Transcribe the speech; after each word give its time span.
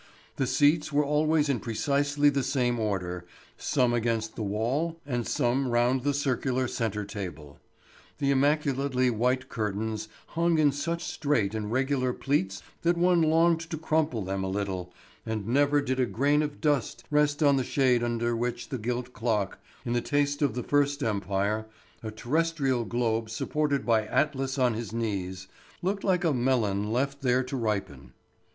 The 0.37 0.47
seats 0.47 0.91
were 0.91 1.05
always 1.05 1.47
in 1.47 1.59
precisely 1.59 2.29
the 2.31 2.41
same 2.41 2.79
order, 2.79 3.23
some 3.55 3.93
against 3.93 4.35
the 4.35 4.41
wall 4.41 4.99
and 5.05 5.27
some 5.27 5.67
round 5.67 6.01
the 6.01 6.15
circular 6.15 6.67
centre 6.67 7.05
table. 7.05 7.59
The 8.17 8.31
immaculately 8.31 9.11
white 9.11 9.47
curtains 9.47 10.07
hung 10.29 10.57
in 10.57 10.71
such 10.71 11.03
straight 11.03 11.53
and 11.53 11.71
regular 11.71 12.13
pleats 12.13 12.63
that 12.81 12.97
one 12.97 13.21
longed 13.21 13.59
to 13.69 13.77
crumple 13.77 14.23
them 14.23 14.43
a 14.43 14.47
little; 14.49 14.91
and 15.23 15.47
never 15.47 15.81
did 15.81 15.99
a 15.99 16.07
grain 16.07 16.41
of 16.41 16.59
dust 16.59 17.03
rest 17.11 17.43
on 17.43 17.57
the 17.57 17.63
shade 17.63 18.01
under 18.03 18.35
which 18.35 18.69
the 18.69 18.79
gilt 18.79 19.13
clock, 19.13 19.59
in 19.85 19.93
the 19.93 20.01
taste 20.01 20.41
of 20.41 20.55
the 20.55 20.63
first 20.63 21.03
empire—a 21.03 22.09
terrestrial 22.09 22.85
globe 22.85 23.29
supported 23.29 23.85
by 23.85 24.07
Atlas 24.07 24.57
on 24.57 24.73
his 24.73 24.91
knees—looked 24.91 26.03
like 26.03 26.23
a 26.23 26.33
melon 26.33 26.91
left 26.91 27.21
there 27.21 27.43
to 27.43 27.55
ripen. 27.55 28.13